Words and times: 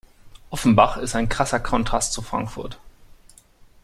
Offenbach 0.49 0.97
ist 0.97 1.15
ein 1.15 1.29
krasser 1.29 1.59
Kontrast 1.59 2.13
zu 2.13 2.23
Frankfurt. 2.23 2.79